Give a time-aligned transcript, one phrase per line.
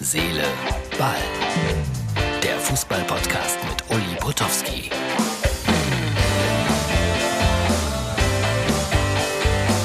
[0.00, 0.44] Seele,
[0.96, 1.16] Ball.
[2.40, 4.90] Der Fußball-Podcast mit Uli Potowski.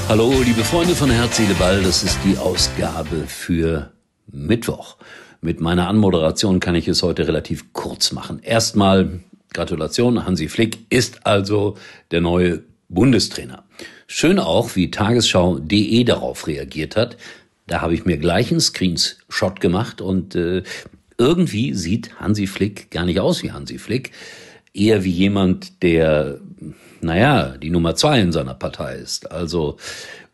[0.08, 1.82] Hallo, liebe Freunde von Herz, Seele, Ball.
[1.82, 3.92] Das ist die Ausgabe für
[4.32, 4.98] Mittwoch.
[5.42, 8.40] Mit meiner Anmoderation kann ich es heute relativ kurz machen.
[8.44, 9.20] Erstmal
[9.52, 11.76] Gratulation, Hansi Flick ist also
[12.12, 13.64] der neue Bundestrainer.
[14.06, 17.18] Schön auch, wie Tagesschau.de darauf reagiert hat.
[17.68, 20.64] Da habe ich mir gleich einen Screenshot gemacht und äh,
[21.18, 24.12] irgendwie sieht Hansi Flick gar nicht aus wie Hansi Flick.
[24.74, 26.40] Eher wie jemand, der,
[27.02, 29.32] naja, die Nummer zwei in seiner Partei ist.
[29.32, 29.78] Also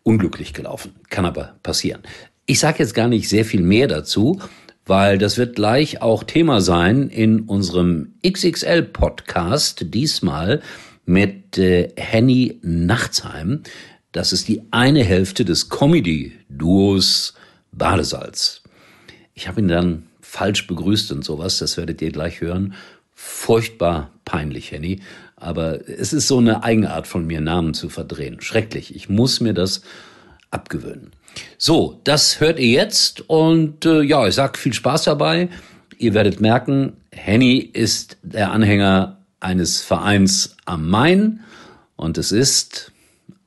[0.04, 0.94] unglücklich gelaufen.
[1.10, 2.02] Kann aber passieren.
[2.46, 4.42] Ich sage jetzt gar nicht sehr viel mehr dazu,
[4.86, 10.62] weil das wird gleich auch Thema sein in unserem XXL-Podcast, diesmal
[11.06, 13.62] mit äh, Henny Nachtsheim.
[14.12, 17.36] Das ist die eine Hälfte des Comedy-Duos
[17.72, 18.64] Badesalz.
[19.34, 22.74] Ich habe ihn dann falsch begrüßt und sowas, das werdet ihr gleich hören.
[23.14, 25.02] Furchtbar peinlich, Henny.
[25.36, 28.42] Aber es ist so eine Eigenart von mir, Namen zu verdrehen.
[28.42, 28.96] Schrecklich.
[28.96, 29.82] Ich muss mir das
[30.52, 31.12] abgewöhnen.
[31.58, 35.50] So, das hört ihr jetzt und äh, ja, ich sag viel Spaß dabei.
[35.98, 41.42] Ihr werdet merken, Henny ist der Anhänger eines Vereins am Main
[41.96, 42.92] und es ist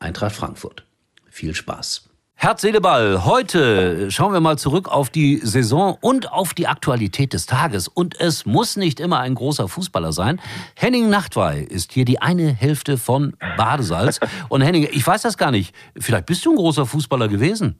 [0.03, 0.84] Eintracht Frankfurt.
[1.31, 2.08] Viel Spaß.
[2.34, 3.25] Herz, Seele, Ball.
[3.25, 7.86] Heute schauen wir mal zurück auf die Saison und auf die Aktualität des Tages.
[7.86, 10.41] Und es muss nicht immer ein großer Fußballer sein.
[10.75, 14.19] Henning Nachtwey ist hier die eine Hälfte von Badesalz.
[14.48, 15.73] Und Henning, ich weiß das gar nicht.
[15.97, 17.78] Vielleicht bist du ein großer Fußballer gewesen.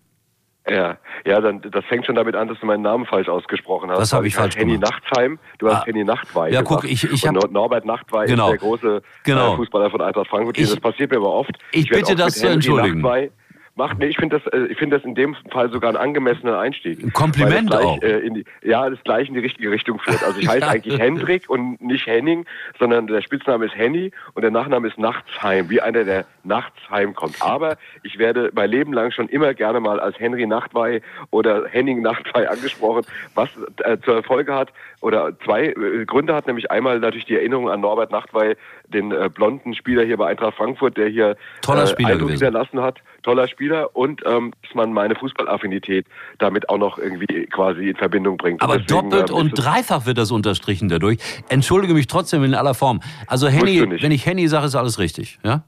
[0.68, 0.96] Ja,
[1.27, 3.98] ja, dann das fängt schon damit an, dass du meinen Namen falsch ausgesprochen hast.
[3.98, 4.92] Das habe ich falsch Henny gemacht.
[5.05, 5.86] Nachtsheim, du hast Ah.
[5.86, 6.52] Henny Nachtwey.
[6.52, 6.68] Ja, gesagt.
[6.82, 8.46] guck, ich- ich Und hab- Norbert Nachtwey Genau.
[8.46, 9.55] ist der große Genau.
[9.55, 10.56] äh, Fußballer von Eintracht Frankfurt.
[10.58, 11.50] Ich- das passiert mir aber oft.
[11.72, 13.00] Ich werd bitte das zu entschuldigen.
[13.00, 13.30] Nachtwey
[13.74, 16.58] Macht, nee, ich finde das, äh, ich finde das in dem Fall sogar ein angemessener
[16.58, 17.02] Einstieg.
[17.02, 17.98] Ein Kompliment das auch.
[18.00, 20.22] gleich, Äh, in die, ja, das gleich in die richtige Richtung führt.
[20.22, 20.68] Also ich heiße Ja.
[20.68, 22.44] eigentlich Hendrik und nicht Henning,
[22.78, 27.36] sondern der Spitzname ist Henny und der Nachname ist Nachtsheim, wie einer, der nachts heimkommt.
[27.40, 31.00] Aber ich werde mein Leben lang schon immer gerne mal als Henry Nachtwey
[31.30, 33.48] oder Henning Nachtwey angesprochen, was
[33.84, 37.80] äh, zur Folge hat oder zwei äh, Gründe hat, nämlich einmal natürlich die Erinnerung an
[37.80, 38.55] Norbert Nachtwey,
[38.88, 42.44] den äh, blonden Spieler hier bei Eintracht Frankfurt, der hier Toller Spieler Eindruck gewesen.
[42.44, 43.00] hinterlassen hat.
[43.22, 46.06] Toller Spieler und ähm, dass man meine Fußballaffinität
[46.38, 48.62] damit auch noch irgendwie quasi in Verbindung bringt.
[48.62, 51.18] Aber deswegen, doppelt ähm, und dreifach wird das unterstrichen dadurch.
[51.48, 53.00] Entschuldige mich trotzdem in aller Form.
[53.27, 55.38] Also Henny, wenn ich Henny sage, ist alles richtig.
[55.44, 55.64] Ja?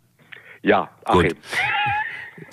[0.62, 1.34] Ja, Gut.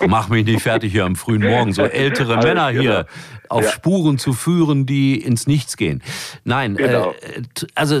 [0.06, 3.04] Mach mich nicht fertig hier am frühen Morgen, so ältere Alles Männer hier genau.
[3.48, 3.70] auf Ja.
[3.70, 6.02] Spuren zu führen, die ins Nichts gehen.
[6.44, 7.10] Nein, Genau.
[7.12, 7.42] äh,
[7.74, 8.00] also,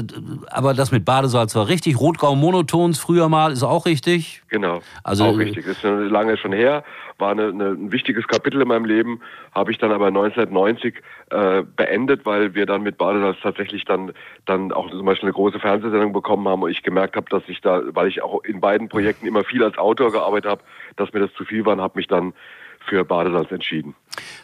[0.50, 1.98] aber das mit Badesalz war richtig.
[2.00, 4.42] Rotgau Monotons früher mal ist auch richtig.
[4.48, 5.64] Genau, Also- auch richtig.
[5.66, 6.84] Das ist lange schon her,
[7.18, 9.20] war eine, eine, ein wichtiges Kapitel in meinem Leben,
[9.52, 14.12] habe ich dann aber 1990 äh, beendet, weil wir dann mit Badesalz tatsächlich dann
[14.46, 17.60] dann auch zum Beispiel eine große Fernsehsendung bekommen haben und ich gemerkt habe, dass ich
[17.60, 20.62] da, weil ich auch in beiden Projekten immer viel als Autor gearbeitet habe,
[20.96, 22.32] dass mir das zu viel war und habe mich dann
[22.86, 23.94] für Badesalz entschieden.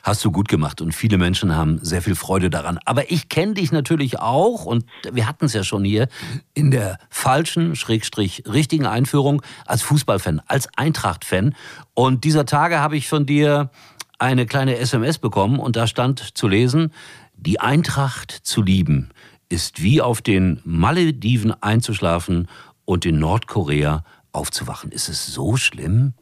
[0.08, 2.78] Hast du gut gemacht und viele Menschen haben sehr viel Freude daran.
[2.86, 6.08] Aber ich kenne dich natürlich auch und wir hatten es ja schon hier
[6.54, 11.54] in der falschen, schrägstrich richtigen Einführung als Fußballfan, als Eintracht-Fan.
[11.92, 13.70] Und dieser Tage habe ich von dir
[14.18, 16.94] eine kleine SMS bekommen und da stand zu lesen,
[17.36, 19.10] die Eintracht zu lieben
[19.50, 22.48] ist wie auf den Malediven einzuschlafen
[22.86, 24.90] und in Nordkorea aufzuwachen.
[24.90, 26.14] Ist es so schlimm?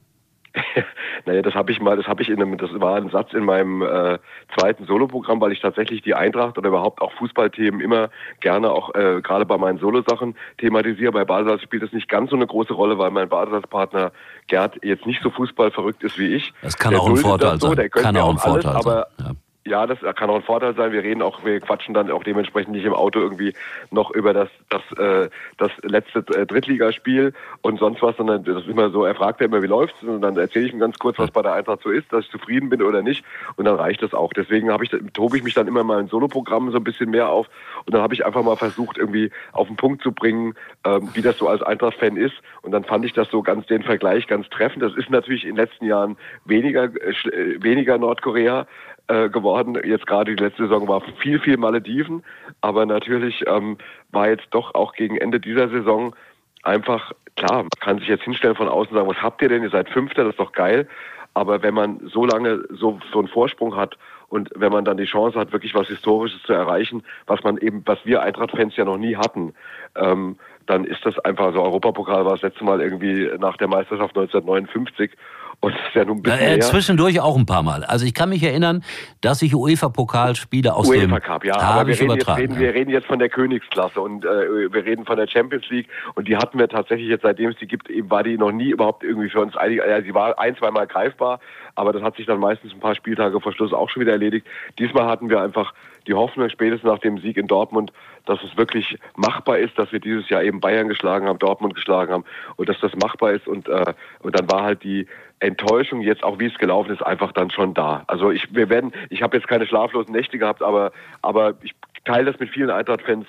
[1.27, 3.45] Naja, das habe ich mal, das habe ich in einem, das war ein Satz in
[3.45, 4.19] meinem äh,
[4.57, 8.11] zweiten Soloprogramm, weil ich tatsächlich die Eintracht oder überhaupt auch Fußballthemen immer
[8.41, 11.11] gerne auch äh, gerade bei meinen Solosachen thematisiere.
[11.11, 14.13] Bei Badesalz spielt das nicht ganz so eine große Rolle, weil mein Badesalzpartner
[14.47, 16.53] Gerd jetzt nicht so fußballverrückt ist wie ich.
[16.63, 17.77] Das kann Der auch ein Vorteil das so, sein.
[17.77, 19.27] der Kann auch ein alles, Vorteil aber sein.
[19.27, 19.46] Ja.
[19.67, 20.93] Ja, das kann auch ein Vorteil sein.
[20.93, 23.53] Wir reden auch, wir quatschen dann auch dementsprechend nicht im Auto irgendwie
[23.91, 25.29] noch über das das äh,
[25.59, 27.33] das letzte äh, Drittligaspiel
[27.63, 29.05] und sonst was, sondern das ist immer so.
[29.05, 31.43] Er fragt ja immer, wie läuft's, und dann erzähle ich ihm ganz kurz, was bei
[31.43, 33.25] der Eintracht so ist, dass ich zufrieden bin oder nicht,
[33.57, 34.33] und dann reicht das auch.
[34.33, 37.29] Deswegen habe ich, tobe ich mich dann immer mal in Soloprogrammen so ein bisschen mehr
[37.29, 37.49] auf,
[37.85, 40.55] und dann habe ich einfach mal versucht, irgendwie auf den Punkt zu bringen,
[40.85, 43.83] ähm, wie das so als Eintracht-Fan ist, und dann fand ich das so ganz den
[43.83, 44.83] Vergleich ganz treffend.
[44.83, 48.67] Das ist natürlich in den letzten Jahren weniger äh, äh, weniger Nordkorea
[49.09, 49.79] äh, geworden.
[49.85, 52.25] Jetzt gerade die letzte Saison war viel, viel Malediven,
[52.61, 53.79] aber natürlich ähm,
[54.11, 56.15] war jetzt doch auch gegen Ende dieser Saison
[56.63, 59.63] einfach, klar, man kann sich jetzt hinstellen von außen und sagen, was habt ihr denn?
[59.63, 60.89] Ihr seid Fünfter, das ist doch geil.
[61.35, 63.99] Aber wenn man so lange so, so einen Vorsprung hat
[64.29, 67.83] und wenn man dann die Chance hat, wirklich was Historisches zu erreichen, was man eben,
[67.85, 69.53] was wir Eintracht-Fans ja noch nie hatten,
[69.97, 71.63] ähm, dann ist das einfach so.
[71.63, 75.13] Europapokal war das letzte Mal irgendwie nach der Meisterschaft 1959
[75.61, 77.85] Und das ist ja nun ein bisschen äh, Zwischendurch auch ein paar Mal.
[77.85, 78.85] Also ich kann mich erinnern,
[79.21, 81.57] dass ich UEFA-Pokalspiele aus UEFA dem Cup, ja.
[81.57, 82.61] Aber wir reden, jetzt, reden, ja.
[82.61, 86.29] wir reden jetzt von der Königsklasse und äh, wir reden von der Champions League und
[86.29, 89.03] die hatten wir tatsächlich jetzt, seitdem es die gibt, eben war die noch nie überhaupt
[89.03, 89.79] irgendwie für uns einig.
[89.79, 91.41] Ja, sie war ein, zweimal greifbar,
[91.75, 94.47] aber das hat sich dann meistens ein paar Spieltage vor Schluss auch schon wieder erledigt.
[94.79, 95.73] Diesmal hatten wir einfach
[96.07, 97.93] die Hoffnung spätestens nach dem Sieg in Dortmund,
[98.27, 102.13] dass es wirklich machbar ist, dass wir dieses Jahr eben Bayern geschlagen haben, Dortmund geschlagen
[102.13, 102.25] haben
[102.57, 105.07] und dass das machbar ist und äh, und dann war halt die
[105.41, 108.05] Enttäuschung jetzt auch wie es gelaufen ist einfach dann schon da.
[108.07, 110.93] Also ich wir werden ich habe jetzt keine schlaflosen Nächte gehabt, aber
[111.23, 111.75] aber ich
[112.05, 113.27] teile das mit vielen Eintracht-Fans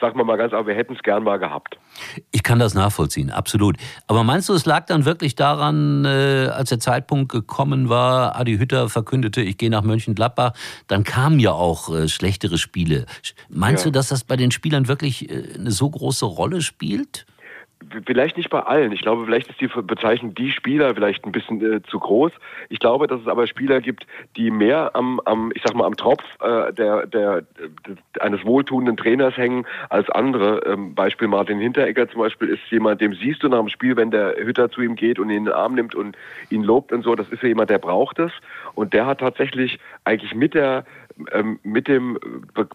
[0.00, 1.76] sagen wir mal ganz aber wir hätten es gern mal gehabt.
[2.30, 3.76] Ich kann das nachvollziehen, absolut.
[4.06, 8.58] Aber meinst du, es lag dann wirklich daran, äh, als der Zeitpunkt gekommen war, Adi
[8.58, 10.52] Hütter verkündete, ich gehe nach Mönchengladbach,
[10.86, 13.06] dann kamen ja auch äh, schlechtere Spiele.
[13.48, 13.90] Meinst ja.
[13.90, 17.26] du, dass das bei den Spielern wirklich äh, eine so große Rolle spielt?
[18.06, 18.92] Vielleicht nicht bei allen.
[18.92, 22.32] Ich glaube, vielleicht ist die Bezeichnung die Spieler vielleicht ein bisschen äh, zu groß.
[22.68, 24.06] Ich glaube, dass es aber Spieler gibt,
[24.36, 28.96] die mehr am, am ich sag mal, am Tropf äh, der, der, der, eines wohltuenden
[28.96, 30.62] Trainers hängen als andere.
[30.66, 34.10] Ähm, Beispiel Martin Hinteregger zum Beispiel ist jemand, dem siehst du nach dem Spiel, wenn
[34.10, 36.16] der Hütter zu ihm geht und ihn in den Arm nimmt und
[36.50, 37.14] ihn lobt und so.
[37.14, 38.32] Das ist ja jemand, der braucht es.
[38.74, 40.84] Und der hat tatsächlich eigentlich mit der
[41.32, 42.18] ähm, mit dem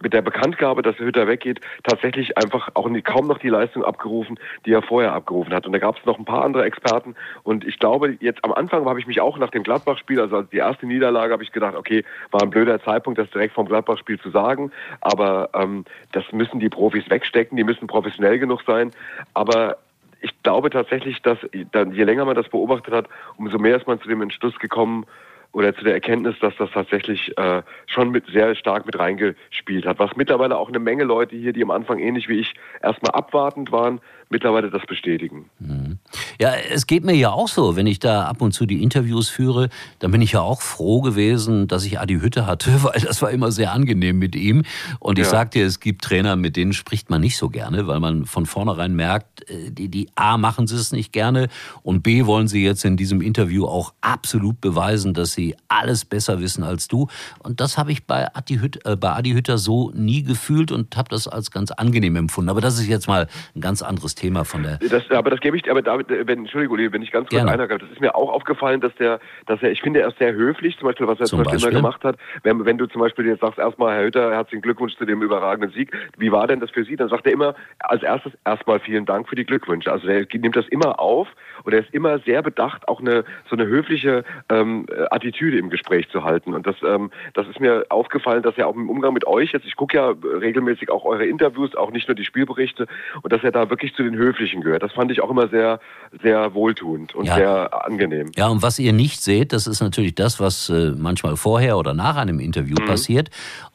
[0.01, 4.39] mit der Bekanntgabe, dass Hütter weggeht, tatsächlich einfach auch nie, kaum noch die Leistung abgerufen,
[4.65, 5.65] die er vorher abgerufen hat.
[5.65, 7.15] Und da gab es noch ein paar andere Experten.
[7.43, 10.57] Und ich glaube, jetzt am Anfang habe ich mich auch nach dem Gladbach-Spiel, also die
[10.57, 14.29] erste Niederlage, habe ich gedacht, okay, war ein blöder Zeitpunkt, das direkt vom Gladbach-Spiel zu
[14.29, 14.71] sagen.
[15.01, 18.91] Aber ähm, das müssen die Profis wegstecken, die müssen professionell genug sein.
[19.33, 19.77] Aber
[20.21, 21.37] ich glaube tatsächlich, dass
[21.71, 25.05] dann, je länger man das beobachtet hat, umso mehr ist man zu dem Entschluss gekommen,
[25.53, 29.99] oder zu der Erkenntnis, dass das tatsächlich äh, schon mit sehr stark mit reingespielt hat.
[29.99, 33.71] Was mittlerweile auch eine Menge Leute hier, die am Anfang ähnlich wie ich erstmal abwartend
[33.71, 34.01] waren,
[34.33, 35.45] mittlerweile das bestätigen.
[35.59, 35.99] Mhm.
[36.41, 39.29] Ja, es geht mir ja auch so, wenn ich da ab und zu die Interviews
[39.29, 39.69] führe,
[39.99, 43.31] dann bin ich ja auch froh gewesen, dass ich Adi Hütte hatte, weil das war
[43.31, 44.63] immer sehr angenehm mit ihm.
[44.99, 45.31] Und ich ja.
[45.31, 48.45] sag dir, es gibt Trainer, mit denen spricht man nicht so gerne, weil man von
[48.45, 51.47] vornherein merkt, äh, die, die A machen sie es nicht gerne
[51.83, 56.41] und B wollen sie jetzt in diesem Interview auch absolut beweisen, dass sie alles besser
[56.41, 57.07] wissen als du.
[57.39, 60.97] Und das habe ich bei Adi, Hütter, äh, bei Adi Hütter so nie gefühlt und
[60.97, 62.49] habe das als ganz angenehm empfunden.
[62.49, 64.22] Aber das ist jetzt mal ein ganz anderes Thema.
[64.23, 64.77] Thema von der.
[64.77, 67.89] Das, aber das gebe ich, aber David, wenn, Entschuldigung, wenn ich ganz kurz einhabe, das
[67.91, 70.87] ist mir auch aufgefallen, dass der, dass er, ich finde, er ist sehr höflich, zum
[70.87, 72.17] Beispiel, was er zum, zum Beispiel, Beispiel, immer gemacht hat.
[72.43, 75.71] Wenn, wenn du zum Beispiel jetzt sagst, erstmal, Herr Hütter, herzlichen Glückwunsch zu dem überragenden
[75.71, 75.91] Sieg.
[76.17, 76.95] Wie war denn das für Sie?
[76.95, 79.91] Dann sagt er immer, als erstes erstmal vielen Dank für die Glückwünsche.
[79.91, 81.27] Also er nimmt das immer auf
[81.63, 86.09] und er ist immer sehr bedacht, auch eine, so eine höfliche ähm, Attitüde im Gespräch
[86.09, 86.53] zu halten.
[86.53, 89.65] Und das, ähm, das ist mir aufgefallen, dass er auch im Umgang mit euch jetzt,
[89.65, 92.87] ich gucke ja regelmäßig auch eure Interviews, auch nicht nur die Spielberichte,
[93.21, 94.83] und dass er da wirklich zu den Höflichen gehört.
[94.83, 95.79] Das fand ich auch immer sehr,
[96.21, 97.35] sehr wohltuend und ja.
[97.35, 98.31] sehr angenehm.
[98.35, 101.93] Ja, und was ihr nicht seht, das ist natürlich das, was äh, manchmal vorher oder
[101.93, 102.85] nach einem Interview mhm.
[102.85, 103.29] passiert.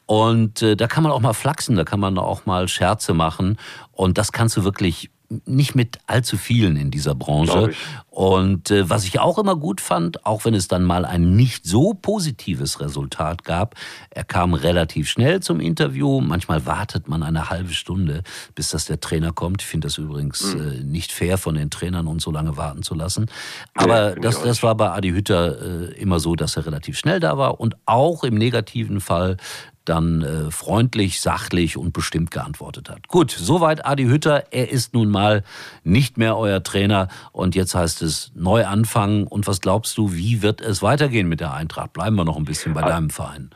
[0.06, 3.58] Und äh, da kann man auch mal flachsen, da kann man auch mal Scherze machen.
[3.92, 5.10] Und das kannst du wirklich
[5.44, 7.72] nicht mit allzu vielen in dieser Branche.
[8.10, 11.66] Und äh, was ich auch immer gut fand, auch wenn es dann mal ein nicht
[11.66, 13.74] so positives Resultat gab,
[14.10, 16.20] er kam relativ schnell zum Interview.
[16.20, 18.22] Manchmal wartet man eine halbe Stunde,
[18.54, 19.62] bis das der Trainer kommt.
[19.62, 20.60] Ich finde das übrigens mhm.
[20.60, 23.26] äh, nicht fair von den Trainern, uns so lange warten zu lassen.
[23.74, 27.20] Aber nee, das, das war bei Adi Hütter äh, immer so, dass er relativ schnell
[27.20, 29.36] da war und auch im negativen Fall
[29.88, 33.08] dann äh, freundlich, sachlich und bestimmt geantwortet hat.
[33.08, 34.44] Gut, soweit Adi Hütter.
[34.50, 35.42] Er ist nun mal
[35.84, 39.26] nicht mehr euer Trainer und jetzt heißt es neu anfangen.
[39.26, 41.92] Und was glaubst du, wie wird es weitergehen mit der Eintracht?
[41.92, 42.88] Bleiben wir noch ein bisschen bei ah.
[42.88, 43.50] deinem Verein.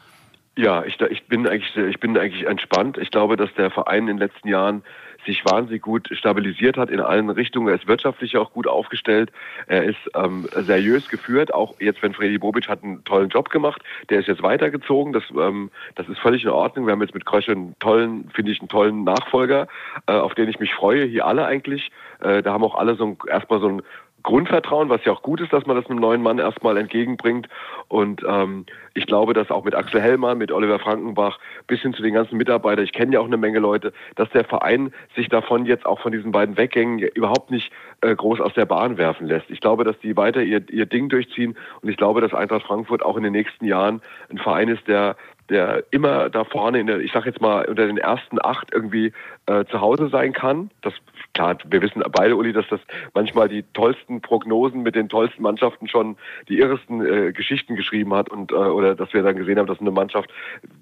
[0.57, 2.99] Ja, ich, ich, bin eigentlich, ich bin eigentlich entspannt.
[2.99, 4.83] Ich glaube, dass der Verein in den letzten Jahren
[5.25, 7.69] sich wahnsinnig gut stabilisiert hat in allen Richtungen.
[7.69, 9.31] Er ist wirtschaftlich auch gut aufgestellt.
[9.67, 11.55] Er ist ähm, seriös geführt.
[11.55, 13.83] Auch jetzt, wenn Freddy Bobic hat einen tollen Job gemacht.
[14.11, 15.13] Der ist jetzt weitergezogen.
[15.13, 16.87] Das, ähm, das ist völlig in Ordnung.
[16.87, 19.69] Wir haben jetzt mit Krösche einen tollen, finde ich, einen tollen Nachfolger,
[20.07, 21.05] äh, auf den ich mich freue.
[21.05, 21.91] Hier alle eigentlich.
[22.21, 23.83] Äh, da haben auch alle so ein, erstmal so ein
[24.23, 27.49] Grundvertrauen, was ja auch gut ist, dass man das einem neuen Mann erstmal entgegenbringt.
[27.89, 32.03] Und ähm, ich glaube, dass auch mit Axel Hellmann, mit Oliver Frankenbach, bis hin zu
[32.03, 35.67] den ganzen Mitarbeitern, ich kenne ja auch eine Menge Leute, dass der Verein sich davon
[35.67, 39.51] jetzt auch von diesen beiden Weggängen überhaupt nicht äh, groß aus der Bahn werfen lässt.
[39.51, 43.03] Ich glaube, dass die weiter ihr, ihr Ding durchziehen und ich glaube, dass Eintracht Frankfurt
[43.03, 44.01] auch in den nächsten Jahren
[44.31, 45.17] ein Verein ist, der,
[45.49, 49.13] der immer da vorne, in der, ich sag jetzt mal, unter den ersten acht irgendwie
[49.47, 50.71] äh, zu Hause sein kann.
[50.83, 50.95] Das
[51.35, 52.81] klar, wir wissen beide, Uli, dass das
[53.15, 56.17] manchmal die tollsten Prognosen mit den tollsten Mannschaften schon
[56.49, 59.81] die irresten äh, Geschichten geschrieben hat und äh, oder dass wir dann gesehen haben, dass
[59.81, 60.31] eine Mannschaft,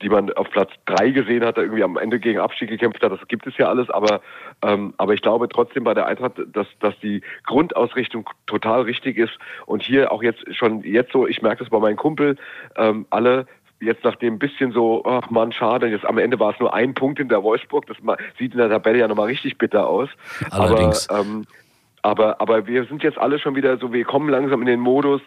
[0.02, 3.12] die man auf Platz drei gesehen hat, da irgendwie am Ende gegen Abstieg gekämpft hat.
[3.12, 4.20] Das gibt es ja alles, aber
[4.62, 9.38] ähm, aber ich glaube trotzdem bei der Eintracht, dass dass die Grundausrichtung total richtig ist
[9.66, 12.36] und hier auch jetzt schon jetzt so, ich merke das bei meinen Kumpel,
[12.76, 13.46] ähm, alle
[13.80, 16.94] jetzt nach dem bisschen so, ach man, schade, jetzt am Ende war es nur ein
[16.94, 17.96] Punkt in der Wolfsburg, das
[18.38, 20.08] sieht in der Tabelle ja nochmal richtig bitter aus.
[20.50, 21.08] Allerdings.
[21.08, 21.46] Aber, ähm,
[22.02, 25.20] aber, aber wir sind jetzt alle schon wieder so, wir kommen langsam in den Modus,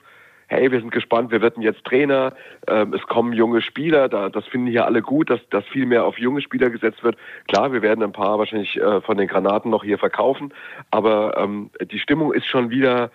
[0.47, 2.33] hey, wir sind gespannt, wir werden jetzt Trainer,
[2.67, 6.05] ähm, es kommen junge Spieler, da, das finden hier alle gut, dass, dass viel mehr
[6.05, 7.17] auf junge Spieler gesetzt wird.
[7.47, 10.53] Klar, wir werden ein paar wahrscheinlich äh, von den Granaten noch hier verkaufen,
[10.91, 13.09] aber ähm, die Stimmung ist schon wieder,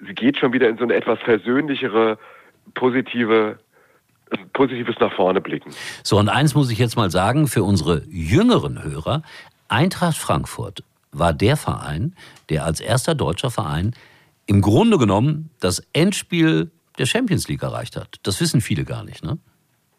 [0.00, 2.18] sie geht schon wieder in so eine etwas versöhnlichere,
[2.74, 3.58] positive
[4.52, 5.72] Positives nach vorne blicken.
[6.02, 9.22] So, und eins muss ich jetzt mal sagen für unsere jüngeren Hörer.
[9.68, 10.82] Eintracht Frankfurt
[11.12, 12.14] war der Verein,
[12.48, 13.94] der als erster deutscher Verein
[14.46, 18.16] im Grunde genommen das Endspiel der Champions League erreicht hat.
[18.22, 19.38] Das wissen viele gar nicht, ne?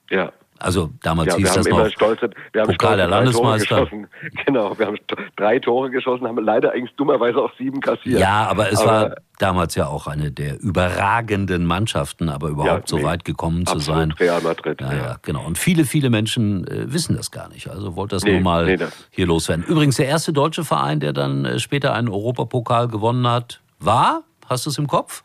[0.09, 0.33] Ja.
[0.59, 3.87] Also damals ja, hieß das noch stolze, wir haben Pokal der Landesmeister.
[4.45, 4.97] Genau, wir haben
[5.37, 8.19] drei Tore geschossen, haben leider eigentlich dummerweise auch sieben kassiert.
[8.19, 12.97] Ja, aber es aber, war damals ja auch eine der überragenden Mannschaften, aber überhaupt ja,
[12.97, 14.11] nee, so weit gekommen zu sein.
[14.19, 14.81] Real Madrid.
[14.81, 15.45] Ja, ja, genau.
[15.45, 17.69] Und viele, viele Menschen äh, wissen das gar nicht.
[17.69, 19.07] Also wollte das nee, nur mal nee, das.
[19.11, 19.63] hier loswerden.
[19.65, 24.65] Übrigens der erste deutsche Verein, der dann äh, später einen Europapokal gewonnen hat, war, hast
[24.65, 25.23] du es im Kopf?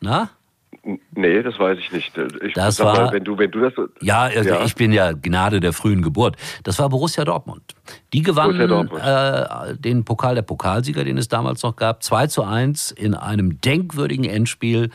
[0.00, 0.30] Na?
[1.14, 2.16] Nee, das weiß ich nicht.
[2.42, 3.72] Ich das war, mal, wenn du, wenn du das.
[4.00, 6.36] Ja, also ja, ich bin ja Gnade der frühen Geburt.
[6.62, 7.62] Das war Borussia Dortmund.
[8.12, 9.02] Die gewannen Dortmund.
[9.02, 13.60] Äh, den Pokal der Pokalsieger, den es damals noch gab, 2 zu 1 in einem
[13.60, 14.90] denkwürdigen Endspiel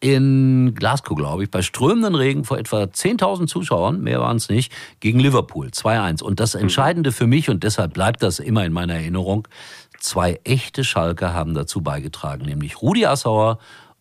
[0.00, 4.72] in Glasgow, glaube ich, bei strömenden Regen vor etwa 10.000 Zuschauern, mehr waren es nicht,
[5.00, 6.22] gegen Liverpool 2-1.
[6.22, 6.62] Und das mhm.
[6.62, 9.46] Entscheidende für mich, und deshalb bleibt das immer in meiner Erinnerung,
[9.98, 13.58] zwei echte Schalker haben dazu beigetragen, nämlich Rudi Assauer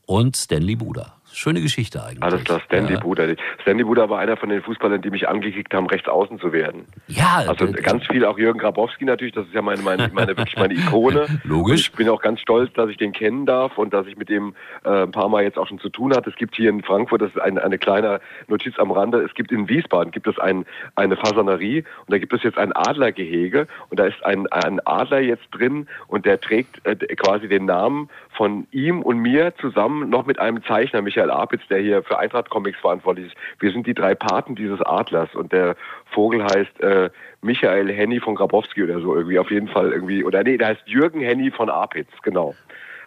[0.09, 1.18] und Stanley Buda.
[1.33, 2.24] Schöne Geschichte eigentlich.
[2.24, 3.00] Alles klar, Stanley ja.
[3.00, 3.24] Buda.
[3.62, 6.86] Stanley Buda war einer von den Fußballern, die mich angekickt haben, rechts außen zu werden.
[7.07, 7.43] Ja.
[7.48, 10.74] Also ganz viel, auch Jürgen Grabowski natürlich, das ist ja meine, meine, meine wirklich meine
[10.74, 11.27] Ikone.
[11.43, 11.71] Logisch.
[11.71, 14.29] Und ich bin auch ganz stolz, dass ich den kennen darf und dass ich mit
[14.29, 16.29] dem äh, ein paar Mal jetzt auch schon zu tun hatte.
[16.29, 19.51] Es gibt hier in Frankfurt, das ist ein, eine kleine Notiz am Rande, es gibt
[19.51, 24.00] in Wiesbaden gibt es ein, eine Fasanerie und da gibt es jetzt ein Adlergehege und
[24.00, 28.67] da ist ein, ein Adler jetzt drin und der trägt äh, quasi den Namen von
[28.71, 32.79] ihm und mir zusammen noch mit einem Zeichner, Michael Apitz, der hier für Eintracht Comics
[32.79, 33.35] verantwortlich ist.
[33.59, 35.75] Wir sind die drei Paten dieses Adlers und der
[36.11, 37.09] Vogel heißt äh,
[37.41, 40.83] Michael Henny von Grabowski oder so irgendwie auf jeden Fall irgendwie oder nee, der heißt
[40.85, 42.55] Jürgen Henny von Apitz, genau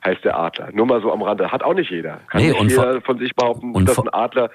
[0.04, 0.71] heißt der Adler.
[0.73, 1.50] Nur mal so am Rande.
[1.50, 2.21] Hat auch nicht jeder.
[2.28, 4.50] Kann nee, nicht jeder von sich behaupten, dass ein Adler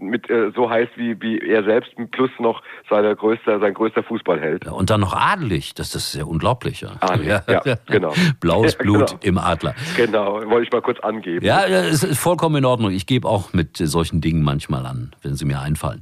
[0.00, 4.64] mit äh, so heißt wie, wie er selbst, plus noch seine größter, sein größter Fußballheld.
[4.64, 6.80] Ja, und dann noch adelig, das, das ist ja unglaublich.
[6.80, 8.12] Ja, adelig, ja, ja genau.
[8.40, 9.20] Blaues Blut genau.
[9.22, 9.74] im Adler.
[9.96, 11.44] Genau, wollte ich mal kurz angeben.
[11.44, 12.90] Ja, es ist vollkommen in Ordnung.
[12.90, 16.00] Ich gebe auch mit solchen Dingen manchmal an, wenn sie mir einfallen.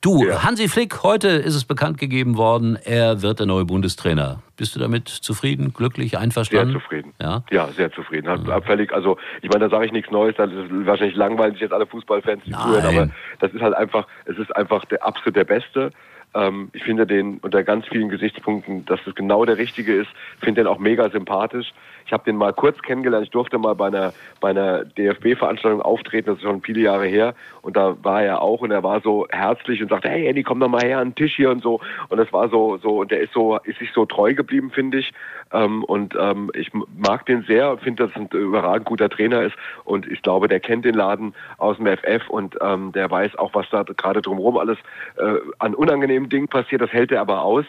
[0.00, 0.44] Du, ja.
[0.44, 4.42] Hansi Flick, heute ist es bekannt gegeben worden, er wird der neue Bundestrainer.
[4.56, 6.74] Bist du damit zufrieden, glücklich, einverstanden?
[6.74, 7.14] Sehr zufrieden.
[7.20, 8.28] Ja, ja sehr zufrieden.
[8.28, 8.60] Hat ja.
[8.60, 11.86] völlig, also ich meine, da sage ich nichts Neues, das ist wahrscheinlich langweilig jetzt alle
[11.86, 15.90] Fußballfans die zuhören, aber das ist halt einfach, es ist einfach der absolut der Beste.
[16.34, 20.10] Ähm, ich finde den unter ganz vielen Gesichtspunkten, dass es genau der Richtige ist.
[20.40, 21.72] Finde den auch mega sympathisch.
[22.08, 23.26] Ich habe den mal kurz kennengelernt.
[23.26, 27.34] Ich durfte mal bei einer, bei einer DFB-Veranstaltung auftreten, das ist schon viele Jahre her.
[27.60, 30.58] Und da war er auch und er war so herzlich und sagte, hey Andy, komm
[30.58, 31.80] doch mal her an den Tisch hier und so.
[32.08, 35.00] Und das war so, so, und der ist so, ist sich so treu geblieben, finde
[35.00, 35.12] ich.
[35.52, 39.54] Ähm, und ähm, ich mag den sehr, finde, dass er ein überragend guter Trainer ist.
[39.84, 43.54] Und ich glaube, der kennt den Laden aus dem FF und ähm, der weiß auch,
[43.54, 44.78] was da gerade drumherum alles
[45.18, 46.80] äh, an unangenehmen Dingen passiert.
[46.80, 47.66] Das hält er aber aus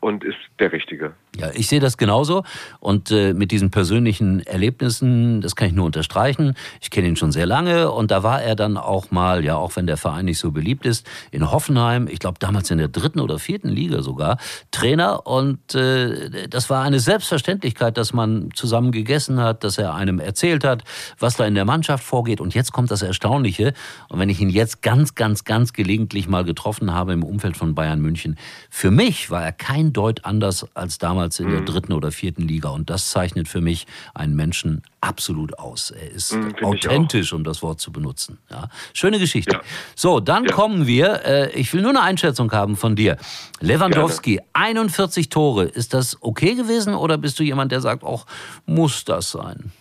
[0.00, 1.12] und ist der Richtige.
[1.34, 2.44] Ja, ich sehe das genauso.
[2.78, 6.54] Und äh, mit diesen persönlichen Erlebnissen, das kann ich nur unterstreichen.
[6.82, 9.74] Ich kenne ihn schon sehr lange und da war er dann auch mal, ja, auch
[9.76, 13.18] wenn der Verein nicht so beliebt ist, in Hoffenheim, ich glaube damals in der dritten
[13.18, 14.36] oder vierten Liga sogar,
[14.72, 15.26] Trainer.
[15.26, 20.64] Und äh, das war eine Selbstverständlichkeit, dass man zusammen gegessen hat, dass er einem erzählt
[20.64, 20.84] hat,
[21.18, 22.42] was da in der Mannschaft vorgeht.
[22.42, 23.72] Und jetzt kommt das Erstaunliche.
[24.10, 27.74] Und wenn ich ihn jetzt ganz, ganz, ganz gelegentlich mal getroffen habe im Umfeld von
[27.74, 28.36] Bayern München,
[28.68, 31.50] für mich war er kein Deut anders als damals damals in mhm.
[31.52, 32.70] der dritten oder vierten Liga.
[32.70, 35.90] Und das zeichnet für mich einen Menschen absolut aus.
[35.90, 38.38] Er ist mhm, authentisch, um das Wort zu benutzen.
[38.50, 38.68] Ja.
[38.92, 39.56] Schöne Geschichte.
[39.56, 39.60] Ja.
[39.94, 40.52] So, dann ja.
[40.52, 41.24] kommen wir.
[41.24, 43.16] Äh, ich will nur eine Einschätzung haben von dir.
[43.60, 44.48] Lewandowski, Gerne.
[44.52, 45.64] 41 Tore.
[45.64, 48.26] Ist das okay gewesen oder bist du jemand, der sagt, auch
[48.66, 49.72] muss das sein?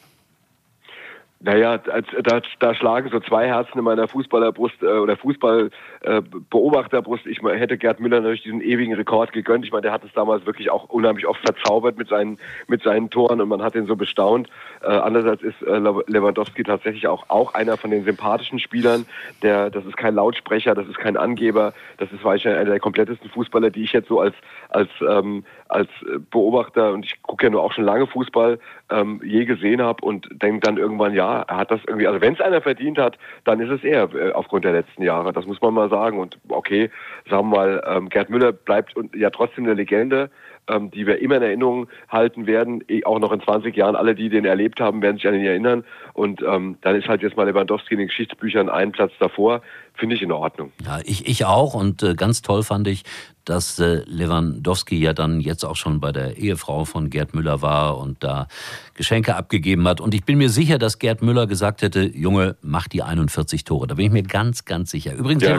[1.44, 5.72] Naja, da, da schlagen so zwei Herzen in meiner Fußballerbrust äh, oder Fußball
[6.02, 7.28] äh, Beobachterbrust.
[7.28, 9.66] Ich hätte Gerd Müller natürlich diesen ewigen Rekord gegönnt.
[9.66, 13.10] Ich meine, der hat es damals wirklich auch unheimlich oft verzaubert mit seinen, mit seinen
[13.12, 14.50] Toren und man hat ihn so bestaunt.
[14.82, 19.06] Äh, andererseits ist äh, Lewandowski tatsächlich auch, auch einer von den sympathischen Spielern.
[19.44, 23.30] Der, das ist kein Lautsprecher, das ist kein Angeber, das ist wahrscheinlich einer der komplettesten
[23.30, 24.36] Fußballer, die ich jetzt so als,
[24.70, 25.90] als, ähm, als
[26.32, 28.58] Beobachter, und ich gucke ja nur auch schon lange Fußball,
[28.90, 32.34] ähm, je gesehen habe und denke dann irgendwann, ja, er hat das irgendwie, also wenn
[32.34, 35.32] es einer verdient hat, dann ist es er aufgrund der letzten Jahre.
[35.32, 36.18] Das muss man mal sagen.
[36.18, 36.90] Und okay,
[37.30, 40.32] sagen wir mal, ähm, Gerd Müller bleibt ja trotzdem eine Legende
[40.68, 42.84] ähm, die wir immer in Erinnerung halten werden.
[42.88, 45.46] Eh, auch noch in 20 Jahren, alle, die den erlebt haben, werden sich an ihn
[45.46, 45.84] erinnern.
[46.14, 49.62] Und ähm, dann ist halt jetzt mal Lewandowski in den Geschichtsbüchern einen Platz davor.
[49.94, 50.72] Finde ich in Ordnung.
[50.84, 51.74] Ja, ich, ich auch.
[51.74, 53.04] Und äh, ganz toll fand ich,
[53.46, 57.98] dass äh, Lewandowski ja dann jetzt auch schon bei der Ehefrau von Gerd Müller war
[57.98, 58.48] und da
[58.94, 60.00] Geschenke abgegeben hat.
[60.00, 63.88] Und ich bin mir sicher, dass Gerd Müller gesagt hätte, Junge, mach die 41 Tore.
[63.88, 65.14] Da bin ich mir ganz, ganz sicher.
[65.14, 65.56] Übrigens, ja,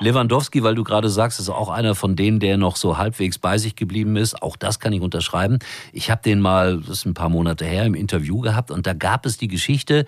[0.00, 3.58] Lewandowski, weil du gerade sagst, ist auch einer von denen, der noch so halbwegs bei
[3.58, 4.42] sich geblieben ist.
[4.42, 5.58] Auch das kann ich unterschreiben.
[5.92, 8.92] Ich habe den mal, das ist ein paar Monate her, im Interview gehabt und da
[8.92, 10.06] gab es die Geschichte,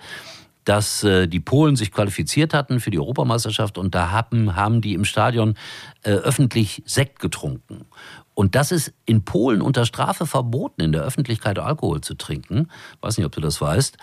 [0.65, 4.93] dass äh, die Polen sich qualifiziert hatten für die Europameisterschaft und da haben, haben die
[4.93, 5.55] im Stadion
[6.03, 7.85] äh, öffentlich Sekt getrunken.
[8.33, 12.67] Und das ist in Polen unter Strafe verboten, in der Öffentlichkeit Alkohol zu trinken.
[12.99, 13.97] Weiß nicht, ob du das weißt.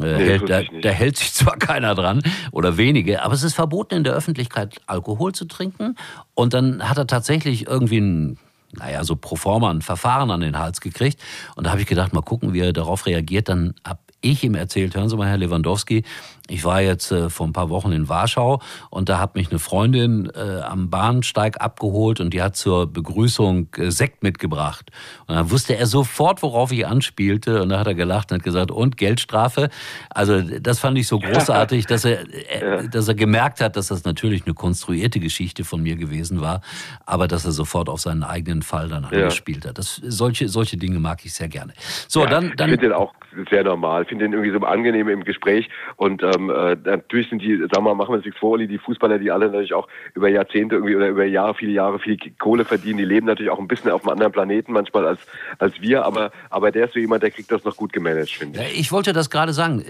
[0.00, 2.22] Äh, nee, hält, da, da, hält sich zwar keiner dran
[2.52, 5.96] oder wenige, aber es ist verboten, in der Öffentlichkeit Alkohol zu trinken.
[6.34, 8.38] Und dann hat er tatsächlich irgendwie ein
[8.72, 11.18] naja, so pro forma ein Verfahren an den Hals gekriegt.
[11.56, 13.48] Und da habe ich gedacht, mal gucken, wie er darauf reagiert.
[13.48, 16.04] Dann habe ich ihm erzählt, hören Sie mal, Herr Lewandowski,
[16.48, 19.58] ich war jetzt äh, vor ein paar Wochen in Warschau und da hat mich eine
[19.58, 24.90] Freundin äh, am Bahnsteig abgeholt und die hat zur Begrüßung äh, Sekt mitgebracht.
[25.26, 28.44] Und dann wusste er sofort, worauf ich anspielte und da hat er gelacht und hat
[28.44, 29.68] gesagt, und Geldstrafe?
[30.10, 34.04] Also das fand ich so großartig, dass er, äh, dass er gemerkt hat, dass das
[34.04, 36.62] natürlich eine konstruierte Geschichte von mir gewesen war,
[37.04, 39.78] aber dass er sofort auf seinen eigenen Fall dann angespielt hat.
[39.78, 41.74] Das, solche, solche Dinge mag ich sehr gerne.
[42.08, 42.70] So, ja, dann, dann.
[42.70, 43.12] Ich finde den auch
[43.50, 47.28] sehr normal, ich finde den irgendwie so angenehm im Gespräch und ähm, ähm, äh, natürlich
[47.28, 49.74] sind die, sagen wir mal, machen wir uns nichts vor, die Fußballer, die alle natürlich
[49.74, 53.50] auch über Jahrzehnte irgendwie oder über Jahre, viele Jahre viel Kohle verdienen, die leben natürlich
[53.50, 55.20] auch ein bisschen auf einem anderen Planeten manchmal als,
[55.58, 58.62] als wir, aber, aber der ist so jemand, der kriegt das noch gut gemanagt, finde
[58.62, 58.80] ich.
[58.80, 59.84] Ich wollte das gerade sagen.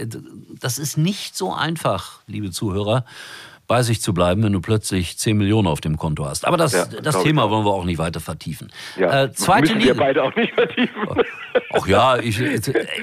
[0.61, 3.05] Das ist nicht so einfach, liebe Zuhörer
[3.69, 6.47] bei sich zu bleiben, wenn du plötzlich 10 Millionen auf dem Konto hast.
[6.47, 8.73] Aber das, ja, das Thema wollen wir auch nicht weiter vertiefen.
[8.97, 9.89] Ja, äh, zweite Liga.
[9.89, 11.07] wir beide auch nicht vertiefen.
[11.75, 12.41] Ach ja, ich,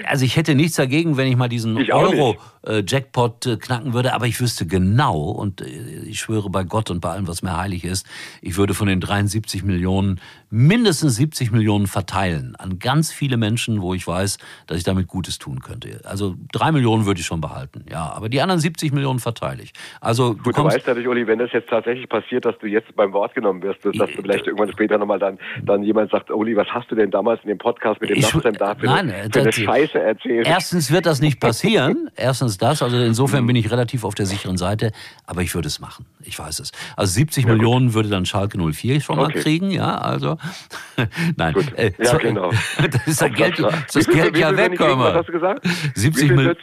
[0.07, 4.41] also ich hätte nichts dagegen, wenn ich mal diesen Euro-Jackpot äh, knacken würde, aber ich
[4.41, 5.65] wüsste genau, und äh,
[6.05, 8.07] ich schwöre bei Gott und bei allem, was mir heilig ist,
[8.41, 13.93] ich würde von den 73 Millionen mindestens 70 Millionen verteilen an ganz viele Menschen, wo
[13.93, 16.01] ich weiß, dass ich damit Gutes tun könnte.
[16.05, 19.73] Also drei Millionen würde ich schon behalten, ja, aber die anderen 70 Millionen verteile ich.
[20.01, 23.13] Also Gut, du, weißt natürlich, Uli, wenn das jetzt tatsächlich passiert, dass du jetzt beim
[23.13, 26.67] Wort genommen wirst, dass du vielleicht irgendwann später nochmal dann, dann jemand sagt, Uli, was
[26.69, 29.51] hast du denn damals in dem Podcast mit dem Nachtsem da für, nein, für eine
[29.51, 30.47] Scheiße erzählt?
[30.47, 33.47] Erstens wird das nicht passieren, erstens das, also insofern mhm.
[33.47, 34.91] bin ich relativ auf der sicheren Seite,
[35.25, 36.71] aber ich würde es machen, ich weiß es.
[36.95, 37.95] Also 70 ja, Millionen gut.
[37.95, 39.33] würde dann Schalke 04 schon okay.
[39.33, 40.37] mal kriegen, ja, also
[41.37, 41.53] nein.
[41.53, 41.73] Gut.
[41.77, 42.51] Äh, ja, genau.
[42.91, 45.65] das ist das Geld, das, das Geld ja weg, Was hast du gesagt?
[45.95, 46.55] 70, Mil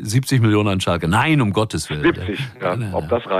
[0.00, 1.08] 70 Millionen an Schalke.
[1.08, 2.02] Nein, um Gottes Willen.
[2.02, 2.76] 70, ja.
[2.92, 3.39] Ob das reicht.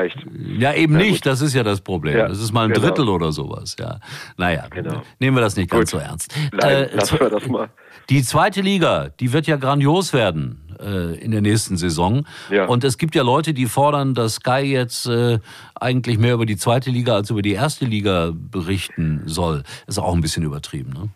[0.58, 2.16] Ja, eben ja, nicht, das ist ja das Problem.
[2.16, 2.86] Ja, das ist mal ein genau.
[2.86, 4.00] Drittel oder sowas, ja.
[4.36, 5.02] Naja, genau.
[5.18, 6.00] nehmen wir das nicht ganz gut.
[6.00, 6.34] so ernst.
[6.52, 7.68] Nein, äh, lassen wir das mal.
[8.08, 12.26] Die zweite Liga, die wird ja grandios werden äh, in der nächsten Saison.
[12.50, 12.66] Ja.
[12.66, 15.38] Und es gibt ja Leute, die fordern, dass Sky jetzt äh,
[15.74, 19.62] eigentlich mehr über die zweite Liga als über die erste Liga berichten soll.
[19.86, 21.08] Ist auch ein bisschen übertrieben, ne?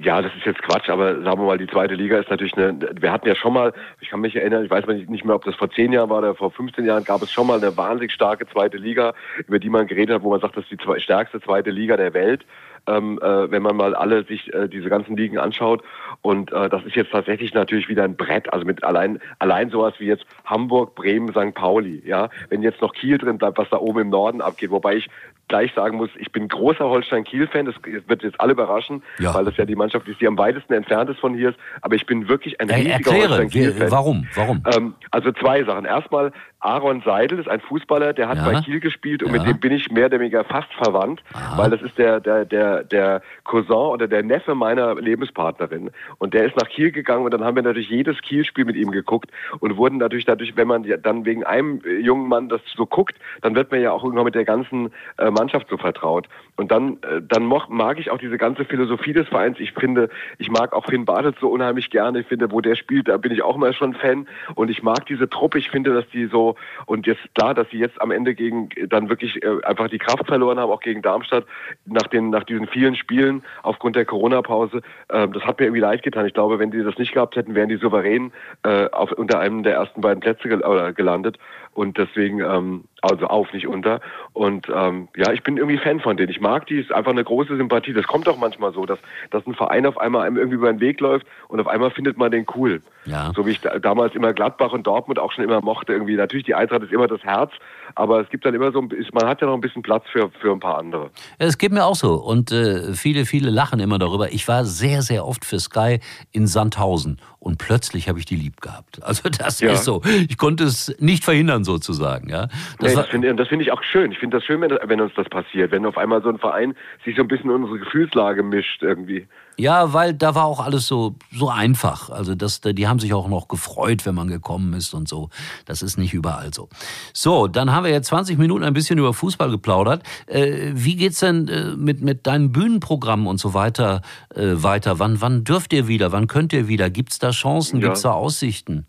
[0.00, 2.78] Ja, das ist jetzt Quatsch, aber sagen wir mal, die zweite Liga ist natürlich eine,
[3.00, 5.56] wir hatten ja schon mal, ich kann mich erinnern, ich weiß nicht mehr, ob das
[5.56, 8.46] vor zehn Jahren war oder vor 15 Jahren, gab es schon mal eine wahnsinnig starke
[8.46, 9.14] zweite Liga,
[9.46, 12.14] über die man geredet hat, wo man sagt, das ist die stärkste zweite Liga der
[12.14, 12.44] Welt
[12.88, 15.82] ähm, äh, wenn man mal alle sich äh, diese ganzen Ligen anschaut.
[16.22, 18.52] Und äh, das ist jetzt tatsächlich natürlich wieder ein Brett.
[18.52, 21.54] Also mit allein allein sowas wie jetzt Hamburg, Bremen, St.
[21.54, 22.02] Pauli.
[22.06, 24.70] Ja, wenn jetzt noch Kiel drin bleibt, was da oben im Norden abgeht.
[24.70, 25.08] Wobei ich
[25.48, 27.66] gleich sagen muss, ich bin großer Holstein-Kiel-Fan.
[27.66, 29.34] Das wird jetzt alle überraschen, ja.
[29.34, 31.58] weil das ja die Mannschaft ist, die am weitesten entfernt ist von hier ist.
[31.82, 33.90] Aber ich bin wirklich ein riesiger Holstein-Kiel-Fan.
[33.90, 34.26] Warum?
[34.34, 34.62] Warum?
[34.74, 35.84] Ähm, also zwei Sachen.
[35.84, 38.44] Erstmal Aaron Seidel ist ein Fußballer, der hat ja.
[38.44, 39.38] bei Kiel gespielt und ja.
[39.38, 41.56] mit dem bin ich mehr oder weniger fast verwandt, Aha.
[41.56, 45.90] weil das ist der, der, der, der Cousin oder der Neffe meiner Lebenspartnerin.
[46.18, 48.90] Und der ist nach Kiel gegangen und dann haben wir natürlich jedes Kielspiel mit ihm
[48.90, 49.30] geguckt
[49.60, 53.54] und wurden natürlich dadurch, wenn man dann wegen einem jungen Mann das so guckt, dann
[53.54, 56.28] wird man ja auch irgendwann mit der ganzen äh, Mannschaft so vertraut.
[56.56, 59.60] Und dann, äh, dann mag ich auch diese ganze Philosophie des Vereins.
[59.60, 62.20] Ich finde, ich mag auch Finn Bartels so unheimlich gerne.
[62.20, 64.26] Ich finde, wo der spielt, da bin ich auch immer schon Fan.
[64.56, 65.58] Und ich mag diese Truppe.
[65.58, 66.56] Ich finde, dass die so.
[66.86, 70.26] Und jetzt klar, dass sie jetzt am Ende gegen dann wirklich äh, einfach die Kraft
[70.26, 71.44] verloren haben, auch gegen Darmstadt,
[71.86, 74.82] nach den nach diesen vielen Spielen aufgrund der Corona-Pause.
[75.08, 76.26] Äh, das hat mir irgendwie leid getan.
[76.26, 78.32] Ich glaube, wenn die das nicht gehabt hätten, wären die souverän
[78.64, 80.62] äh, auf, unter einem der ersten beiden Plätze gel
[80.94, 81.38] gelandet.
[81.78, 84.00] Und deswegen, ähm, also auf, nicht unter.
[84.32, 86.28] Und ähm, ja, ich bin irgendwie Fan von denen.
[86.28, 87.92] Ich mag die, ist einfach eine große Sympathie.
[87.92, 88.98] Das kommt auch manchmal so, dass,
[89.30, 92.18] dass ein Verein auf einmal einem irgendwie über den Weg läuft und auf einmal findet
[92.18, 92.82] man den cool.
[93.04, 93.30] Ja.
[93.36, 95.92] So wie ich da, damals immer Gladbach und Dortmund auch schon immer mochte.
[95.92, 96.16] Irgendwie.
[96.16, 97.52] Natürlich, die Eintracht ist immer das Herz,
[97.94, 100.50] aber es gibt dann immer so, man hat ja noch ein bisschen Platz für, für
[100.50, 101.10] ein paar andere.
[101.38, 102.14] Es geht mir auch so.
[102.14, 104.32] Und äh, viele, viele lachen immer darüber.
[104.32, 106.00] Ich war sehr, sehr oft für Sky
[106.32, 109.00] in Sandhausen und plötzlich habe ich die lieb gehabt.
[109.04, 109.72] Also das ja.
[109.72, 110.02] ist so.
[110.28, 112.30] Ich konnte es nicht verhindern sozusagen.
[112.30, 114.10] Ja, das, nee, das finde find ich auch schön.
[114.10, 116.74] Ich finde das schön, wenn, wenn uns das passiert, wenn auf einmal so ein Verein
[117.04, 119.28] sich so ein bisschen in unsere Gefühlslage mischt irgendwie.
[119.58, 122.10] Ja, weil da war auch alles so, so einfach.
[122.10, 125.30] Also das, die haben sich auch noch gefreut, wenn man gekommen ist und so.
[125.66, 126.68] Das ist nicht überall so.
[127.12, 130.04] So, dann haben wir jetzt 20 Minuten ein bisschen über Fußball geplaudert.
[130.26, 134.02] Äh, wie geht's denn äh, mit, mit deinem Bühnenprogramm und so weiter
[134.34, 135.00] äh, weiter?
[135.00, 136.12] Wann, wann dürft ihr wieder?
[136.12, 136.88] Wann könnt ihr wieder?
[136.88, 137.80] Gibt's da Chancen?
[137.80, 137.88] Ja.
[137.88, 138.86] Gibt's da Aussichten?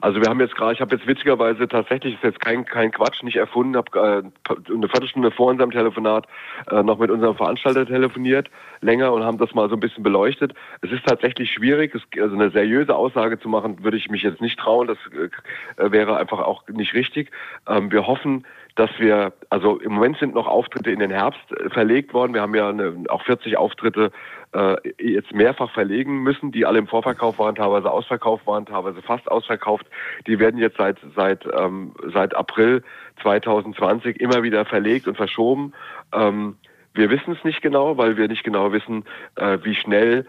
[0.00, 3.22] Also wir haben jetzt gerade, ich habe jetzt witzigerweise tatsächlich, ist jetzt kein, kein Quatsch,
[3.22, 6.26] nicht erfunden, habe äh, eine Viertelstunde vor unserem Telefonat
[6.70, 10.54] äh, noch mit unserem Veranstalter telefoniert, länger und haben das mal so ein bisschen beleuchtet.
[10.82, 14.40] Es ist tatsächlich schwierig, es, also eine seriöse Aussage zu machen, würde ich mich jetzt
[14.40, 14.98] nicht trauen, das
[15.76, 17.30] äh, wäre einfach auch nicht richtig.
[17.68, 18.44] Ähm, wir hoffen,
[18.76, 22.34] dass wir, also im Moment sind noch Auftritte in den Herbst äh, verlegt worden.
[22.34, 24.12] Wir haben ja eine, auch 40 Auftritte
[24.52, 29.30] äh, jetzt mehrfach verlegen müssen, die alle im Vorverkauf waren, teilweise ausverkauft waren, teilweise fast
[29.30, 29.86] ausverkauft.
[30.26, 32.82] Die werden jetzt seit seit ähm, seit April
[33.22, 35.72] 2020 immer wieder verlegt und verschoben.
[36.12, 36.56] Ähm,
[36.94, 39.04] wir wissen es nicht genau, weil wir nicht genau wissen,
[39.36, 40.26] äh, wie schnell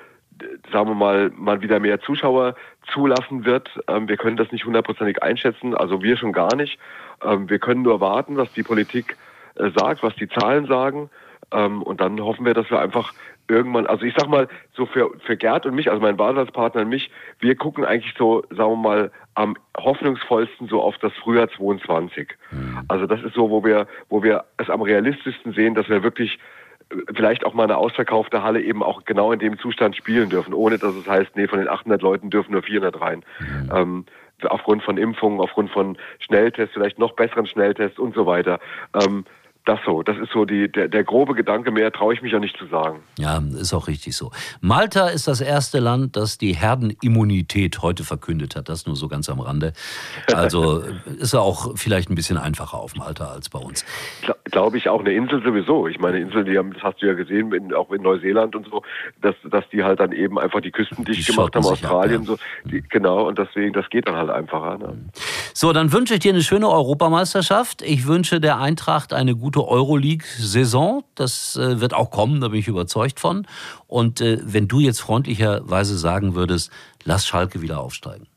[0.71, 2.56] sagen wir mal, mal wieder mehr Zuschauer
[2.93, 3.69] zulassen wird.
[3.88, 6.80] Ähm, wir können das nicht hundertprozentig einschätzen, also wir schon gar nicht.
[7.23, 9.17] Ähm, wir können nur warten, was die Politik
[9.56, 11.10] äh, sagt, was die Zahlen sagen.
[11.51, 13.13] Ähm, und dann hoffen wir, dass wir einfach
[13.47, 16.89] irgendwann, also ich sag mal, so für, für Gerd und mich, also mein Wahlplatzpartner und
[16.89, 22.29] mich, wir gucken eigentlich so, sagen wir mal, am hoffnungsvollsten so auf das Frühjahr 22.
[22.51, 22.79] Mhm.
[22.88, 26.39] Also das ist so, wo wir, wo wir es am realistischsten sehen, dass wir wirklich
[26.89, 30.53] äh, vielleicht auch mal eine ausverkaufte Halle eben auch genau in dem Zustand spielen dürfen,
[30.53, 33.23] ohne dass es heißt, nee, von den 800 Leuten dürfen nur 400 rein.
[33.39, 33.71] Mhm.
[33.73, 34.05] Ähm,
[34.45, 38.60] aufgrund von Impfungen, aufgrund von Schnelltests, vielleicht noch besseren Schnelltests und so weiter.
[38.93, 39.25] Ähm,
[39.67, 42.39] das so, das ist so die, der, der grobe Gedanke, mehr traue ich mich ja
[42.39, 43.01] nicht zu sagen.
[43.17, 44.32] Ja, ist auch richtig so.
[44.62, 48.69] Malta ist das erste Land, das die Herdenimmunität heute verkündet hat.
[48.69, 49.73] Das nur so ganz am Rande.
[50.34, 50.84] Also
[51.19, 53.86] ist ja auch vielleicht ein bisschen einfacher auf Malta als bei uns.
[54.45, 55.88] Glaube ich auch, eine Insel sowieso.
[55.88, 58.67] Ich meine, Inseln, die haben, das hast du ja gesehen, in, auch in Neuseeland und
[58.69, 58.84] so,
[59.21, 62.27] dass, dass die halt dann eben einfach die Küsten dicht die gemacht haben, Australien ab,
[62.27, 62.36] ja.
[62.36, 62.69] so.
[62.69, 64.77] Die, genau, und deswegen, das geht dann halt einfacher.
[64.77, 64.97] Ne?
[65.53, 67.82] So, dann wünsche ich dir eine schöne Europameisterschaft.
[67.82, 71.03] Ich wünsche der Eintracht eine gute gute Euroleague-Saison.
[71.15, 73.47] Das äh, wird auch kommen, da bin ich überzeugt von.
[73.87, 76.71] Und äh, wenn du jetzt freundlicherweise sagen würdest,
[77.03, 78.27] lass Schalke wieder aufsteigen.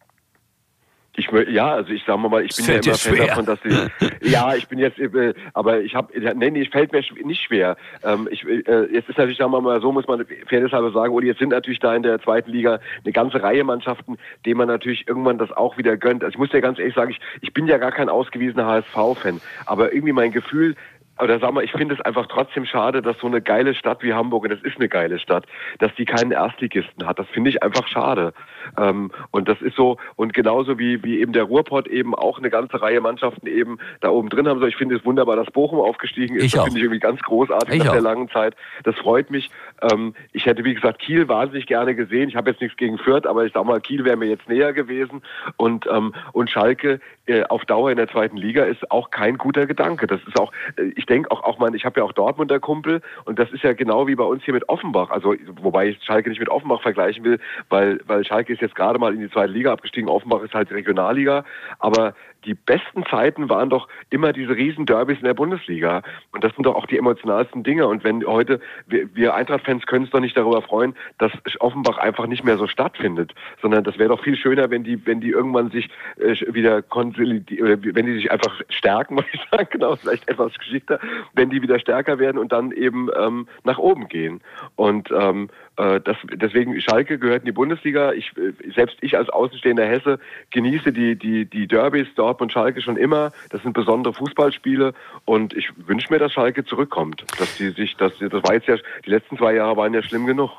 [1.16, 3.76] Ich, ja, also ich sage mal, ich bin ja immer Fan davon, dass ich,
[4.30, 7.76] ja, ich bin jetzt, äh, aber ich habe, nee, nee, fällt mir nicht schwer.
[8.02, 11.26] Ähm, ich, äh, jetzt ist natürlich, sagen wir mal, so muss man fairnesshalber sagen, Uli,
[11.26, 15.06] jetzt sind natürlich da in der zweiten Liga eine ganze Reihe Mannschaften, denen man natürlich
[15.08, 16.22] irgendwann das auch wieder gönnt.
[16.22, 19.42] Also ich muss dir ganz ehrlich sagen, ich, ich bin ja gar kein ausgewiesener HSV-Fan,
[19.66, 20.76] aber irgendwie mein Gefühl
[21.22, 24.14] oder sag mal, ich finde es einfach trotzdem schade, dass so eine geile Stadt wie
[24.14, 25.46] Hamburg, und das ist eine geile Stadt,
[25.78, 27.18] dass die keinen Erstligisten hat.
[27.18, 28.32] Das finde ich einfach schade.
[28.78, 32.50] Ähm, und das ist so, und genauso wie, wie eben der Ruhrpott eben auch eine
[32.50, 34.60] ganze Reihe Mannschaften eben da oben drin haben.
[34.60, 36.44] So, ich finde es wunderbar, dass Bochum aufgestiegen ist.
[36.44, 37.92] Ich das finde ich irgendwie ganz großartig ich nach auch.
[37.92, 38.54] der langen Zeit.
[38.84, 39.50] Das freut mich.
[39.82, 42.28] Ähm, ich hätte, wie gesagt, Kiel wahnsinnig gerne gesehen.
[42.28, 44.72] Ich habe jetzt nichts gegen Fürth, aber ich sag mal, Kiel wäre mir jetzt näher
[44.72, 45.22] gewesen.
[45.56, 49.66] Und, ähm, und Schalke äh, auf Dauer in der zweiten Liga ist auch kein guter
[49.66, 50.06] Gedanke.
[50.06, 53.00] Das ist auch, äh, ich denke auch, auch mein, ich habe ja auch Dortmunder Kumpel
[53.24, 55.10] und das ist ja genau wie bei uns hier mit Offenbach.
[55.10, 57.38] Also, wobei ich Schalke nicht mit Offenbach vergleichen will,
[57.68, 60.08] weil, weil Schalke ist jetzt gerade mal in die zweite Liga abgestiegen.
[60.08, 61.44] Offenbach ist halt Regionalliga.
[61.78, 66.02] Aber die besten Zeiten waren doch immer diese Riesenderbys in der Bundesliga.
[66.32, 67.86] Und das sind doch auch die emotionalsten Dinge.
[67.86, 72.26] Und wenn heute, wir, wir Eintracht-Fans können uns doch nicht darüber freuen, dass Offenbach einfach
[72.26, 75.70] nicht mehr so stattfindet, sondern das wäre doch viel schöner, wenn die, wenn die irgendwann
[75.70, 80.52] sich äh, wieder konsolidieren, wenn die sich einfach stärken, muss ich sagen, genau, vielleicht etwas
[80.58, 80.98] geschickter,
[81.34, 84.40] wenn die wieder stärker werden und dann eben ähm, nach oben gehen.
[84.76, 88.12] Und ähm, äh, das, deswegen, Schalke gehört in die Bundesliga.
[88.12, 90.18] Ich, äh, selbst ich als außenstehender Hesse
[90.50, 93.32] genieße die, die, die Derbys Dortmund Schalke schon immer.
[93.50, 94.92] Das sind besondere Fußballspiele
[95.24, 97.24] und ich wünsche mir, dass Schalke zurückkommt.
[97.38, 100.26] Dass die sich, dass, das war jetzt ja, die letzten zwei Jahre waren ja schlimm
[100.26, 100.50] genug.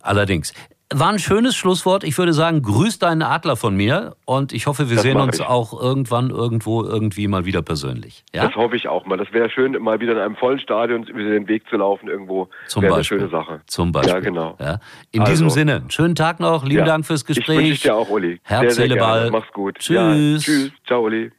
[0.00, 0.52] Allerdings.
[0.92, 2.04] War ein schönes Schlusswort.
[2.04, 5.38] Ich würde sagen, grüß deinen Adler von mir und ich hoffe, wir Das sehen uns
[5.40, 5.46] ich.
[5.46, 8.22] auch irgendwann irgendwo irgendwie mal wieder persönlich.
[8.34, 8.46] Ja?
[8.46, 9.16] Das hoffe ich auch mal.
[9.16, 12.48] Das wäre schön, mal wieder in einem vollen Stadion über den Weg zu laufen irgendwo.
[12.68, 13.18] Zum wäre eine Beispiel.
[13.20, 13.60] schöne Sache.
[13.66, 14.12] Zum Beispiel.
[14.14, 14.56] Ja, genau.
[14.60, 14.78] Ja.
[15.10, 15.32] In Also.
[15.32, 16.64] diesem Sinne, schönen Tag noch.
[16.64, 16.84] Lieben Ja.
[16.84, 17.80] Dank fürs Ich wünsche Gespräch.
[17.82, 18.40] dir auch, Uli.
[18.44, 18.94] Herz, sehr.
[18.96, 19.30] Ball.
[19.30, 19.76] Mach's gut.
[19.78, 19.96] Tschüss.
[19.96, 20.70] Ja, tschüss.
[20.86, 21.32] Ciao, Uli.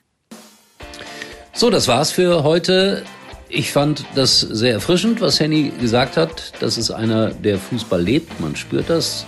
[1.54, 3.04] So, das war's für heute.
[3.48, 6.54] Ich fand das sehr erfrischend, was Henny gesagt hat.
[6.60, 8.40] Das ist einer, der Fußball lebt.
[8.40, 9.26] Man spürt das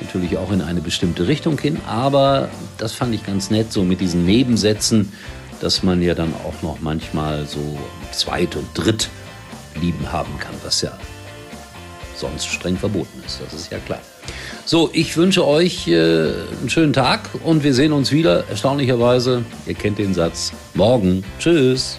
[0.00, 1.80] natürlich auch in eine bestimmte Richtung hin.
[1.86, 2.48] Aber
[2.78, 5.12] das fand ich ganz nett, so mit diesen Nebensätzen,
[5.60, 7.78] dass man ja dann auch noch manchmal so
[8.12, 10.96] Zweit- und Drittlieben haben kann, was ja
[12.14, 13.40] sonst streng verboten ist.
[13.44, 14.00] Das ist ja klar.
[14.64, 19.74] So, ich wünsche euch äh, einen schönen Tag und wir sehen uns wieder, erstaunlicherweise, ihr
[19.74, 21.24] kennt den Satz, morgen.
[21.38, 21.98] Tschüss.